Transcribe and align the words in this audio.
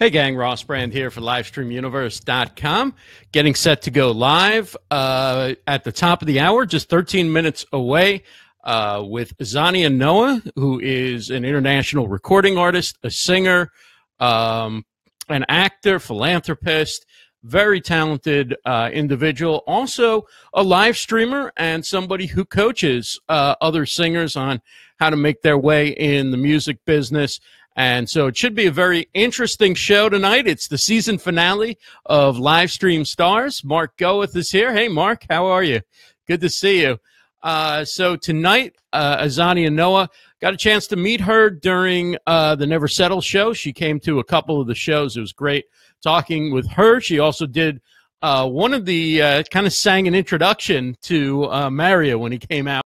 Hey, 0.00 0.08
gang, 0.08 0.34
Ross 0.34 0.62
Brand 0.62 0.94
here 0.94 1.10
for 1.10 1.20
LivestreamUniverse.com. 1.20 2.94
Getting 3.32 3.54
set 3.54 3.82
to 3.82 3.90
go 3.90 4.12
live 4.12 4.74
uh, 4.90 5.52
at 5.66 5.84
the 5.84 5.92
top 5.92 6.22
of 6.22 6.26
the 6.26 6.40
hour, 6.40 6.64
just 6.64 6.88
13 6.88 7.30
minutes 7.30 7.66
away, 7.70 8.22
uh, 8.64 9.04
with 9.06 9.36
Azania 9.36 9.94
Noah, 9.94 10.42
who 10.56 10.80
is 10.80 11.28
an 11.28 11.44
international 11.44 12.08
recording 12.08 12.56
artist, 12.56 12.96
a 13.02 13.10
singer, 13.10 13.72
um, 14.20 14.86
an 15.28 15.44
actor, 15.50 15.98
philanthropist, 15.98 17.04
very 17.42 17.82
talented 17.82 18.56
uh, 18.64 18.88
individual, 18.90 19.62
also 19.66 20.26
a 20.54 20.62
live 20.62 20.96
streamer 20.96 21.52
and 21.58 21.84
somebody 21.84 22.24
who 22.26 22.46
coaches 22.46 23.20
uh, 23.28 23.54
other 23.60 23.84
singers 23.84 24.34
on 24.34 24.62
how 24.98 25.10
to 25.10 25.16
make 25.16 25.42
their 25.42 25.58
way 25.58 25.88
in 25.88 26.30
the 26.30 26.36
music 26.38 26.78
business. 26.86 27.38
And 27.80 28.10
so 28.10 28.26
it 28.26 28.36
should 28.36 28.54
be 28.54 28.66
a 28.66 28.70
very 28.70 29.08
interesting 29.14 29.74
show 29.74 30.10
tonight. 30.10 30.46
It's 30.46 30.68
the 30.68 30.76
season 30.76 31.16
finale 31.16 31.78
of 32.04 32.36
Livestream 32.36 33.06
Stars. 33.06 33.64
Mark 33.64 33.96
Goeth 33.96 34.36
is 34.36 34.50
here. 34.50 34.74
Hey, 34.74 34.86
Mark, 34.86 35.24
how 35.30 35.46
are 35.46 35.62
you? 35.62 35.80
Good 36.28 36.42
to 36.42 36.50
see 36.50 36.82
you. 36.82 36.98
Uh, 37.42 37.86
so 37.86 38.16
tonight, 38.16 38.76
uh, 38.92 39.24
Azania 39.24 39.72
Noah 39.72 40.10
got 40.42 40.52
a 40.52 40.58
chance 40.58 40.88
to 40.88 40.96
meet 40.96 41.22
her 41.22 41.48
during 41.48 42.18
uh, 42.26 42.54
the 42.54 42.66
Never 42.66 42.86
Settle 42.86 43.22
show. 43.22 43.54
She 43.54 43.72
came 43.72 43.98
to 44.00 44.18
a 44.18 44.24
couple 44.24 44.60
of 44.60 44.66
the 44.66 44.74
shows. 44.74 45.16
It 45.16 45.20
was 45.20 45.32
great 45.32 45.64
talking 46.02 46.52
with 46.52 46.68
her. 46.72 47.00
She 47.00 47.18
also 47.18 47.46
did 47.46 47.80
uh, 48.20 48.46
one 48.46 48.74
of 48.74 48.84
the 48.84 49.22
uh, 49.22 49.42
kind 49.44 49.66
of 49.66 49.72
sang 49.72 50.06
an 50.06 50.14
introduction 50.14 50.98
to 51.04 51.50
uh, 51.50 51.70
Mario 51.70 52.18
when 52.18 52.32
he 52.32 52.38
came 52.38 52.68
out 52.68 52.84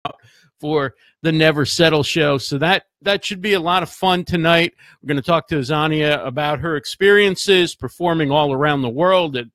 for 0.59 0.95
the 1.21 1.31
Never 1.31 1.65
Settle 1.65 2.03
show. 2.03 2.37
So 2.37 2.57
that 2.57 2.83
that 3.01 3.23
should 3.23 3.41
be 3.41 3.53
a 3.53 3.59
lot 3.59 3.83
of 3.83 3.89
fun 3.89 4.25
tonight. 4.25 4.73
We're 5.01 5.07
going 5.07 5.21
to 5.21 5.23
talk 5.23 5.47
to 5.49 5.55
Zania 5.55 6.25
about 6.25 6.59
her 6.59 6.75
experiences 6.75 7.75
performing 7.75 8.31
all 8.31 8.51
around 8.51 8.81
the 8.81 8.89
world 8.89 9.37
at 9.37 9.45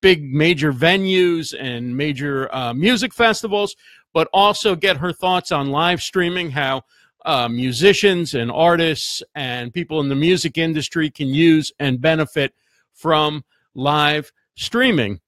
big 0.00 0.22
major 0.22 0.72
venues 0.72 1.54
and 1.58 1.96
major 1.96 2.54
uh, 2.54 2.72
music 2.72 3.12
festivals, 3.12 3.74
but 4.14 4.28
also 4.32 4.76
get 4.76 4.98
her 4.98 5.12
thoughts 5.12 5.50
on 5.50 5.70
live 5.70 6.00
streaming, 6.00 6.50
how 6.50 6.82
uh, 7.24 7.48
musicians 7.48 8.34
and 8.34 8.50
artists 8.50 9.22
and 9.34 9.74
people 9.74 10.00
in 10.00 10.08
the 10.08 10.14
music 10.14 10.56
industry 10.56 11.10
can 11.10 11.28
use 11.28 11.72
and 11.80 12.00
benefit 12.00 12.54
from 12.94 13.44
live 13.74 14.32
streaming 14.56 15.20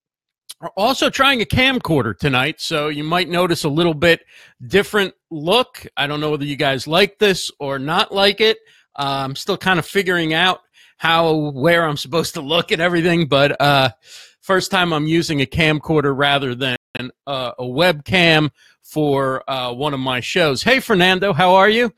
are 0.61 0.73
also 0.77 1.09
trying 1.09 1.41
a 1.41 1.47
camcorder 1.47 2.17
tonight, 2.17 2.61
so 2.61 2.89
you 2.89 3.03
might 3.03 3.29
notice 3.29 3.65
a 3.65 3.69
little 3.69 3.95
bit 3.95 4.25
different 4.67 5.15
look. 5.31 5.87
I 5.97 6.07
don't 6.07 6.21
know 6.21 6.31
whether 6.31 6.45
you 6.45 6.57
guys 6.57 6.87
like 6.87 7.19
this 7.19 7.51
or 7.59 7.79
not 7.79 8.13
like 8.13 8.41
it. 8.41 8.59
Uh, 8.95 9.23
I'm 9.25 9.37
still 9.37 9.57
kind 9.57 9.79
of 9.79 9.87
figuring 9.87 10.35
out 10.35 10.61
how 10.99 11.51
where 11.53 11.85
I'm 11.87 11.97
supposed 11.97 12.35
to 12.35 12.43
look 12.43 12.73
and 12.73 12.83
everything, 12.83 13.27
but 13.27 13.59
uh, 13.61 13.91
first 14.43 14.71
time 14.71 14.93
I'm 14.93 15.07
using 15.07 15.41
a 15.41 15.47
camcorder 15.47 16.15
rather 16.15 16.55
than 16.55 16.77
uh, 17.27 17.53
a 17.59 17.65
webcam 17.65 18.51
for 18.83 19.49
uh, 19.51 19.73
one 19.73 19.95
of 19.95 20.01
my 20.01 20.21
shows. 20.21 20.63
Hey, 20.63 20.81
Fernando, 20.81 21.33
how 21.33 21.55
are 21.55 21.71
you? 21.71 21.91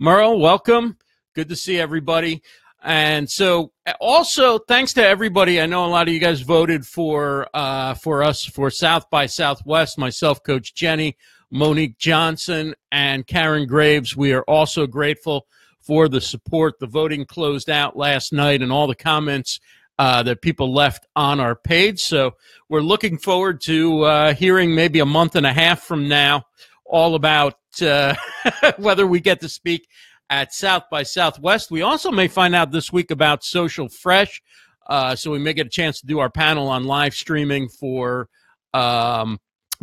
Merle, 0.00 0.40
welcome. 0.40 0.96
Good 1.34 1.48
to 1.50 1.56
see 1.56 1.78
everybody. 1.78 2.42
And 2.82 3.28
so, 3.28 3.72
also 4.00 4.58
thanks 4.58 4.92
to 4.94 5.04
everybody. 5.04 5.60
I 5.60 5.66
know 5.66 5.84
a 5.84 5.88
lot 5.88 6.06
of 6.06 6.14
you 6.14 6.20
guys 6.20 6.42
voted 6.42 6.86
for 6.86 7.48
uh, 7.52 7.94
for 7.94 8.22
us 8.22 8.44
for 8.44 8.70
South 8.70 9.10
by 9.10 9.26
Southwest. 9.26 9.98
Myself, 9.98 10.42
Coach 10.44 10.74
Jenny, 10.74 11.16
Monique 11.50 11.98
Johnson, 11.98 12.74
and 12.92 13.26
Karen 13.26 13.66
Graves. 13.66 14.16
We 14.16 14.32
are 14.32 14.44
also 14.44 14.86
grateful 14.86 15.46
for 15.80 16.08
the 16.08 16.20
support. 16.20 16.78
The 16.78 16.86
voting 16.86 17.24
closed 17.24 17.68
out 17.68 17.96
last 17.96 18.32
night, 18.32 18.62
and 18.62 18.70
all 18.70 18.86
the 18.86 18.94
comments 18.94 19.58
uh, 19.98 20.22
that 20.22 20.40
people 20.40 20.72
left 20.72 21.06
on 21.16 21.40
our 21.40 21.56
page. 21.56 22.00
So 22.00 22.36
we're 22.68 22.80
looking 22.80 23.18
forward 23.18 23.60
to 23.62 24.02
uh, 24.02 24.34
hearing 24.34 24.74
maybe 24.74 25.00
a 25.00 25.06
month 25.06 25.34
and 25.34 25.46
a 25.46 25.52
half 25.52 25.82
from 25.82 26.08
now 26.08 26.44
all 26.84 27.14
about 27.14 27.54
uh, 27.82 28.14
whether 28.78 29.06
we 29.06 29.20
get 29.20 29.40
to 29.40 29.48
speak 29.48 29.88
at 30.30 30.52
South 30.52 30.84
by 30.90 31.02
Southwest. 31.02 31.70
We 31.70 31.82
also 31.82 32.10
may 32.10 32.28
find 32.28 32.54
out 32.54 32.70
this 32.70 32.92
week 32.92 33.10
about 33.10 33.44
Social 33.44 33.88
Fresh. 33.88 34.42
Uh, 34.86 35.14
so 35.14 35.30
we 35.30 35.38
may 35.38 35.52
get 35.52 35.66
a 35.66 35.70
chance 35.70 36.00
to 36.00 36.06
do 36.06 36.18
our 36.18 36.30
panel 36.30 36.68
on 36.68 36.84
live 36.84 37.14
streaming 37.14 37.68
for 37.68 38.28
um, 38.72 39.38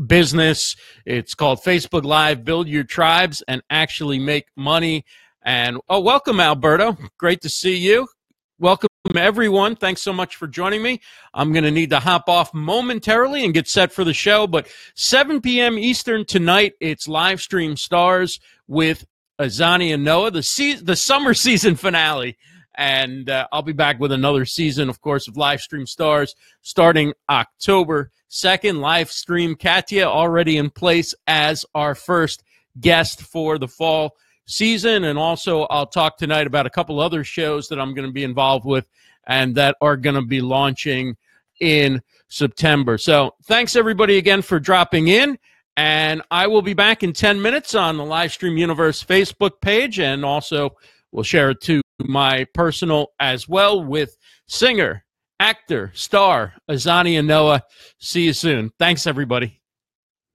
business. 0.08 0.76
It's 1.06 1.36
called 1.36 1.60
Facebook 1.60 2.04
Live 2.04 2.44
Build 2.44 2.68
Your 2.68 2.84
Tribes 2.84 3.44
and 3.48 3.62
Actually 3.70 4.20
Make 4.20 4.46
Money. 4.56 5.06
And 5.44 5.78
oh, 5.90 6.00
welcome, 6.00 6.40
Alberto. 6.40 6.98
Great 7.20 7.42
to 7.42 7.50
see 7.50 7.76
you. 7.76 8.08
Welcome, 8.58 8.90
everyone. 9.16 9.76
Thanks 9.76 10.02
so 10.02 10.14
much 10.14 10.38
for 10.38 10.48
joining 10.48 10.82
me. 10.82 11.02
I'm 11.34 11.52
going 11.52 11.66
to 11.66 11.72
need 11.72 11.90
to 11.90 12.00
hop 12.00 12.30
off 12.30 12.54
momentarily 12.54 13.44
and 13.44 13.54
get 13.54 13.68
set 13.68 13.92
for 13.92 14.06
the 14.06 14.14
show. 14.14 14.48
But 14.48 14.70
7 14.96 15.42
p.m. 15.42 15.78
Eastern 15.78 16.26
tonight, 16.26 16.74
it's 16.80 17.08
live 17.08 17.42
stream 17.42 17.76
stars 17.76 18.40
with 18.68 19.06
Azania 19.40 20.00
Noah, 20.00 20.32
the 20.32 20.44
se- 20.44 20.82
the 20.82 20.96
summer 20.96 21.34
season 21.46 21.76
finale. 21.76 22.38
And 22.78 23.30
uh, 23.30 23.48
I'll 23.54 23.62
be 23.62 23.72
back 23.72 24.00
with 24.00 24.12
another 24.12 24.44
season, 24.46 24.90
of 24.90 25.00
course, 25.00 25.30
of 25.30 25.38
live 25.38 25.62
stream 25.62 25.88
stars 25.88 26.36
starting 26.62 27.14
October 27.30 28.12
2nd. 28.30 28.80
Live 28.80 29.10
stream 29.10 29.56
Katya 29.56 30.04
already 30.04 30.58
in 30.58 30.70
place 30.70 31.14
as 31.26 31.66
our 31.74 31.96
first 31.96 32.44
guest 32.82 33.22
for 33.22 33.58
the 33.58 33.68
fall 33.68 34.18
season. 34.46 35.06
And 35.06 35.18
also, 35.18 35.62
I'll 35.64 35.88
talk 35.88 36.18
tonight 36.18 36.48
about 36.48 36.66
a 36.66 36.70
couple 36.70 37.00
other 37.00 37.24
shows 37.24 37.70
that 37.70 37.80
I'm 37.80 37.94
going 37.94 38.08
to 38.08 38.14
be 38.14 38.26
involved 38.26 38.66
with 38.66 38.88
and 39.26 39.56
that 39.56 39.78
are 39.82 39.98
going 39.98 40.16
to 40.16 40.22
be 40.22 40.42
launching 40.42 41.16
in 41.62 42.02
September. 42.28 42.98
So, 42.98 43.36
thanks 43.46 43.78
everybody 43.78 44.18
again 44.18 44.42
for 44.42 44.60
dropping 44.60 45.08
in. 45.08 45.38
And 45.78 46.22
I 46.32 46.48
will 46.48 46.62
be 46.62 46.74
back 46.74 47.04
in 47.04 47.12
10 47.12 47.42
minutes 47.42 47.76
on 47.76 47.98
the 47.98 48.04
Livestream 48.04 48.58
Universe 48.58 49.04
Facebook 49.04 49.60
page, 49.62 50.00
and 50.00 50.24
also 50.24 50.70
we'll 51.12 51.24
share 51.24 51.50
it 51.52 51.62
to 51.62 51.82
my 52.00 52.46
personal 52.54 53.10
as 53.20 53.48
well 53.48 53.84
with 53.84 54.16
singer, 54.48 55.04
actor, 55.40 55.92
star, 55.94 56.54
Azania 56.70 57.26
Noah. 57.26 57.64
See 58.00 58.24
you 58.26 58.34
soon. 58.34 58.72
Thanks, 58.80 59.06
everybody. 59.06 59.62